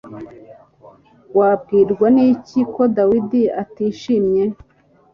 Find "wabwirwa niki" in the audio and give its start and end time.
1.37-2.59